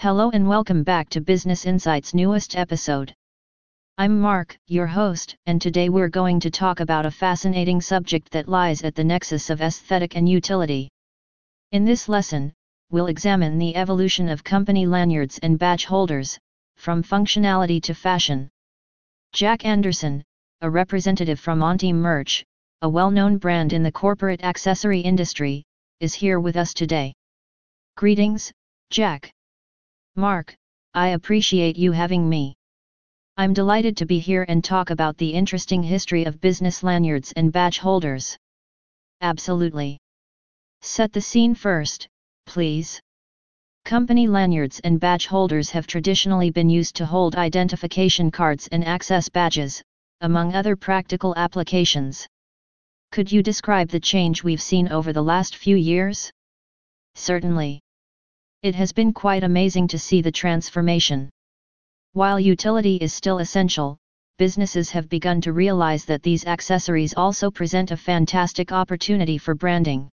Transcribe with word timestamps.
Hello 0.00 0.30
and 0.30 0.48
welcome 0.48 0.84
back 0.84 1.08
to 1.08 1.20
Business 1.20 1.66
Insights 1.66 2.14
newest 2.14 2.54
episode. 2.54 3.12
I'm 3.98 4.20
Mark, 4.20 4.56
your 4.68 4.86
host, 4.86 5.34
and 5.46 5.60
today 5.60 5.88
we're 5.88 6.08
going 6.08 6.38
to 6.38 6.52
talk 6.52 6.78
about 6.78 7.04
a 7.04 7.10
fascinating 7.10 7.80
subject 7.80 8.30
that 8.30 8.46
lies 8.46 8.84
at 8.84 8.94
the 8.94 9.02
nexus 9.02 9.50
of 9.50 9.60
aesthetic 9.60 10.14
and 10.14 10.28
utility. 10.28 10.88
In 11.72 11.84
this 11.84 12.08
lesson, 12.08 12.52
we'll 12.92 13.08
examine 13.08 13.58
the 13.58 13.74
evolution 13.74 14.28
of 14.28 14.44
company 14.44 14.86
lanyards 14.86 15.40
and 15.42 15.58
badge 15.58 15.86
holders, 15.86 16.38
from 16.76 17.02
functionality 17.02 17.82
to 17.82 17.92
fashion. 17.92 18.48
Jack 19.32 19.64
Anderson, 19.64 20.22
a 20.60 20.70
representative 20.70 21.40
from 21.40 21.58
Ontime 21.58 21.96
Merch, 21.96 22.44
a 22.82 22.88
well-known 22.88 23.36
brand 23.36 23.72
in 23.72 23.82
the 23.82 23.90
corporate 23.90 24.44
accessory 24.44 25.00
industry, 25.00 25.64
is 25.98 26.14
here 26.14 26.38
with 26.38 26.56
us 26.56 26.72
today. 26.72 27.12
Greetings, 27.96 28.52
Jack. 28.90 29.32
Mark, 30.18 30.52
I 30.94 31.10
appreciate 31.10 31.76
you 31.76 31.92
having 31.92 32.28
me. 32.28 32.56
I'm 33.36 33.52
delighted 33.52 33.96
to 33.98 34.04
be 34.04 34.18
here 34.18 34.44
and 34.48 34.64
talk 34.64 34.90
about 34.90 35.16
the 35.16 35.32
interesting 35.32 35.80
history 35.80 36.24
of 36.24 36.40
business 36.40 36.82
lanyards 36.82 37.32
and 37.36 37.52
badge 37.52 37.78
holders. 37.78 38.36
Absolutely. 39.20 39.96
Set 40.82 41.12
the 41.12 41.20
scene 41.20 41.54
first, 41.54 42.08
please. 42.46 43.00
Company 43.84 44.26
lanyards 44.26 44.80
and 44.80 44.98
badge 44.98 45.28
holders 45.28 45.70
have 45.70 45.86
traditionally 45.86 46.50
been 46.50 46.68
used 46.68 46.96
to 46.96 47.06
hold 47.06 47.36
identification 47.36 48.32
cards 48.32 48.66
and 48.72 48.84
access 48.84 49.28
badges, 49.28 49.80
among 50.20 50.52
other 50.52 50.74
practical 50.74 51.32
applications. 51.36 52.26
Could 53.12 53.30
you 53.30 53.40
describe 53.40 53.88
the 53.88 54.00
change 54.00 54.42
we've 54.42 54.60
seen 54.60 54.88
over 54.88 55.12
the 55.12 55.22
last 55.22 55.54
few 55.54 55.76
years? 55.76 56.28
Certainly. 57.14 57.78
It 58.62 58.74
has 58.74 58.90
been 58.90 59.12
quite 59.12 59.44
amazing 59.44 59.86
to 59.88 60.00
see 60.00 60.20
the 60.20 60.32
transformation. 60.32 61.30
While 62.12 62.40
utility 62.40 62.96
is 62.96 63.14
still 63.14 63.38
essential, 63.38 63.98
businesses 64.36 64.90
have 64.90 65.08
begun 65.08 65.40
to 65.42 65.52
realize 65.52 66.04
that 66.06 66.24
these 66.24 66.44
accessories 66.44 67.14
also 67.14 67.52
present 67.52 67.92
a 67.92 67.96
fantastic 67.96 68.72
opportunity 68.72 69.38
for 69.38 69.54
branding. 69.54 70.08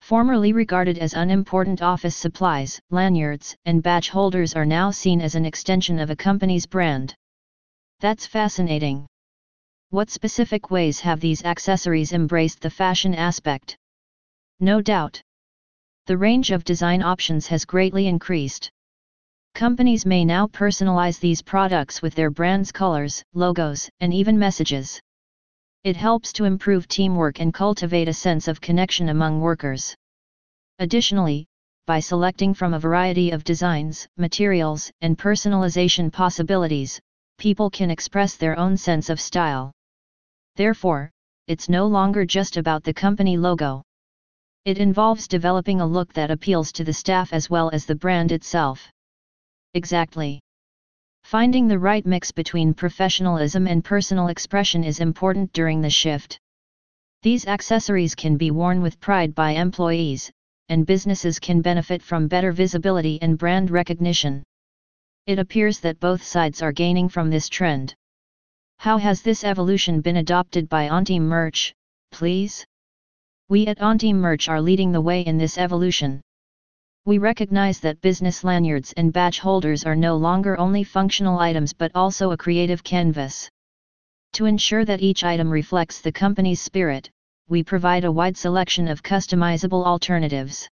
Formerly 0.00 0.52
regarded 0.52 0.98
as 0.98 1.14
unimportant 1.14 1.82
office 1.82 2.14
supplies, 2.14 2.78
lanyards 2.90 3.56
and 3.64 3.82
badge 3.82 4.10
holders 4.10 4.54
are 4.54 4.66
now 4.66 4.92
seen 4.92 5.20
as 5.20 5.34
an 5.34 5.44
extension 5.44 5.98
of 5.98 6.10
a 6.10 6.16
company's 6.16 6.66
brand. 6.66 7.16
That's 7.98 8.26
fascinating. 8.26 9.08
What 9.90 10.10
specific 10.10 10.70
ways 10.70 11.00
have 11.00 11.18
these 11.18 11.44
accessories 11.44 12.12
embraced 12.12 12.60
the 12.60 12.70
fashion 12.70 13.12
aspect? 13.12 13.76
No 14.60 14.80
doubt. 14.80 15.20
The 16.06 16.16
range 16.16 16.52
of 16.52 16.62
design 16.62 17.02
options 17.02 17.48
has 17.48 17.64
greatly 17.64 18.06
increased. 18.06 18.70
Companies 19.56 20.06
may 20.06 20.24
now 20.24 20.46
personalize 20.46 21.18
these 21.18 21.42
products 21.42 22.00
with 22.00 22.14
their 22.14 22.30
brand's 22.30 22.70
colors, 22.70 23.24
logos, 23.34 23.90
and 23.98 24.14
even 24.14 24.38
messages. 24.38 25.00
It 25.82 25.96
helps 25.96 26.32
to 26.34 26.44
improve 26.44 26.86
teamwork 26.86 27.40
and 27.40 27.52
cultivate 27.52 28.06
a 28.06 28.12
sense 28.12 28.46
of 28.46 28.60
connection 28.60 29.08
among 29.08 29.40
workers. 29.40 29.96
Additionally, 30.78 31.44
by 31.88 31.98
selecting 31.98 32.54
from 32.54 32.74
a 32.74 32.78
variety 32.78 33.32
of 33.32 33.42
designs, 33.42 34.06
materials, 34.16 34.92
and 35.00 35.18
personalization 35.18 36.12
possibilities, 36.12 37.00
people 37.38 37.68
can 37.68 37.90
express 37.90 38.36
their 38.36 38.56
own 38.56 38.76
sense 38.76 39.10
of 39.10 39.20
style. 39.20 39.72
Therefore, 40.54 41.10
it's 41.48 41.68
no 41.68 41.88
longer 41.88 42.24
just 42.24 42.56
about 42.56 42.84
the 42.84 42.94
company 42.94 43.36
logo. 43.36 43.82
It 44.66 44.78
involves 44.78 45.28
developing 45.28 45.80
a 45.80 45.86
look 45.86 46.12
that 46.14 46.32
appeals 46.32 46.72
to 46.72 46.82
the 46.82 46.92
staff 46.92 47.32
as 47.32 47.48
well 47.48 47.70
as 47.72 47.86
the 47.86 47.94
brand 47.94 48.32
itself. 48.32 48.90
Exactly. 49.74 50.40
Finding 51.22 51.68
the 51.68 51.78
right 51.78 52.04
mix 52.04 52.32
between 52.32 52.74
professionalism 52.74 53.68
and 53.68 53.84
personal 53.84 54.26
expression 54.26 54.82
is 54.82 54.98
important 54.98 55.52
during 55.52 55.80
the 55.80 55.88
shift. 55.88 56.40
These 57.22 57.46
accessories 57.46 58.16
can 58.16 58.36
be 58.36 58.50
worn 58.50 58.82
with 58.82 58.98
pride 58.98 59.36
by 59.36 59.52
employees, 59.52 60.32
and 60.68 60.84
businesses 60.84 61.38
can 61.38 61.60
benefit 61.60 62.02
from 62.02 62.26
better 62.26 62.50
visibility 62.50 63.22
and 63.22 63.38
brand 63.38 63.70
recognition. 63.70 64.42
It 65.28 65.38
appears 65.38 65.78
that 65.78 66.00
both 66.00 66.24
sides 66.24 66.60
are 66.60 66.72
gaining 66.72 67.08
from 67.08 67.30
this 67.30 67.48
trend. 67.48 67.94
How 68.78 68.98
has 68.98 69.22
this 69.22 69.44
evolution 69.44 70.00
been 70.00 70.16
adopted 70.16 70.68
by 70.68 70.88
Ontime 70.88 71.22
Merch, 71.22 71.72
please? 72.10 72.66
We 73.48 73.68
at 73.68 73.78
Ontime 73.78 74.16
Merch 74.16 74.48
are 74.48 74.60
leading 74.60 74.90
the 74.90 75.00
way 75.00 75.20
in 75.20 75.38
this 75.38 75.56
evolution. 75.56 76.20
We 77.04 77.18
recognize 77.18 77.78
that 77.78 78.00
business 78.00 78.42
lanyards 78.42 78.92
and 78.96 79.12
badge 79.12 79.38
holders 79.38 79.84
are 79.84 79.94
no 79.94 80.16
longer 80.16 80.58
only 80.58 80.82
functional 80.82 81.38
items 81.38 81.72
but 81.72 81.92
also 81.94 82.32
a 82.32 82.36
creative 82.36 82.82
canvas. 82.82 83.48
To 84.32 84.46
ensure 84.46 84.84
that 84.86 85.00
each 85.00 85.22
item 85.22 85.48
reflects 85.48 86.00
the 86.00 86.10
company's 86.10 86.60
spirit, 86.60 87.08
we 87.48 87.62
provide 87.62 88.02
a 88.02 88.10
wide 88.10 88.36
selection 88.36 88.88
of 88.88 89.04
customizable 89.04 89.86
alternatives. 89.86 90.68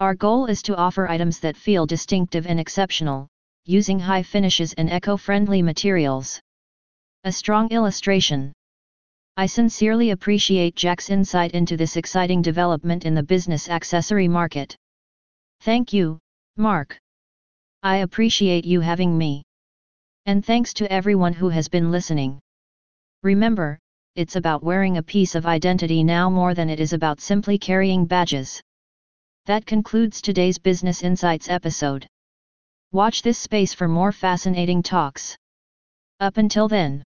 Our 0.00 0.16
goal 0.16 0.46
is 0.46 0.62
to 0.62 0.74
offer 0.74 1.08
items 1.08 1.38
that 1.40 1.56
feel 1.56 1.86
distinctive 1.86 2.48
and 2.48 2.58
exceptional, 2.58 3.28
using 3.66 4.00
high 4.00 4.24
finishes 4.24 4.72
and 4.72 4.90
eco-friendly 4.90 5.62
materials. 5.62 6.40
A 7.22 7.30
strong 7.30 7.68
illustration. 7.68 8.52
I 9.36 9.46
sincerely 9.46 10.10
appreciate 10.10 10.76
Jack's 10.76 11.10
insight 11.10 11.52
into 11.52 11.76
this 11.76 11.96
exciting 11.96 12.40
development 12.40 13.04
in 13.04 13.16
the 13.16 13.22
business 13.22 13.68
accessory 13.68 14.28
market. 14.28 14.76
Thank 15.62 15.92
you, 15.92 16.20
Mark. 16.56 16.96
I 17.82 17.96
appreciate 17.96 18.64
you 18.64 18.80
having 18.80 19.18
me. 19.18 19.42
And 20.26 20.44
thanks 20.44 20.72
to 20.74 20.92
everyone 20.92 21.32
who 21.32 21.48
has 21.48 21.68
been 21.68 21.90
listening. 21.90 22.38
Remember, 23.24 23.78
it's 24.14 24.36
about 24.36 24.62
wearing 24.62 24.98
a 24.98 25.02
piece 25.02 25.34
of 25.34 25.46
identity 25.46 26.04
now 26.04 26.30
more 26.30 26.54
than 26.54 26.70
it 26.70 26.78
is 26.78 26.92
about 26.92 27.20
simply 27.20 27.58
carrying 27.58 28.06
badges. 28.06 28.62
That 29.46 29.66
concludes 29.66 30.22
today's 30.22 30.58
Business 30.58 31.02
Insights 31.02 31.50
episode. 31.50 32.06
Watch 32.92 33.22
this 33.22 33.38
space 33.38 33.74
for 33.74 33.88
more 33.88 34.12
fascinating 34.12 34.84
talks. 34.84 35.36
Up 36.20 36.36
until 36.36 36.68
then. 36.68 37.02